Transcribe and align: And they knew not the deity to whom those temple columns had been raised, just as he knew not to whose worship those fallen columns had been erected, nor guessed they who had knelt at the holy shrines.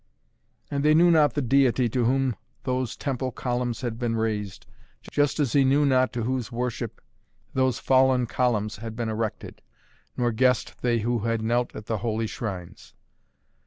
And 0.71 0.83
they 0.83 0.95
knew 0.95 1.11
not 1.11 1.35
the 1.35 1.43
deity 1.43 1.87
to 1.89 2.05
whom 2.05 2.35
those 2.63 2.97
temple 2.97 3.31
columns 3.31 3.81
had 3.81 3.99
been 3.99 4.15
raised, 4.15 4.65
just 5.03 5.39
as 5.39 5.53
he 5.53 5.63
knew 5.63 5.85
not 5.85 6.11
to 6.13 6.23
whose 6.23 6.51
worship 6.51 7.01
those 7.53 7.77
fallen 7.77 8.25
columns 8.25 8.77
had 8.77 8.95
been 8.95 9.09
erected, 9.09 9.61
nor 10.17 10.31
guessed 10.31 10.81
they 10.81 10.97
who 11.01 11.19
had 11.19 11.43
knelt 11.43 11.75
at 11.75 11.85
the 11.85 11.99
holy 11.99 12.25
shrines. 12.25 12.95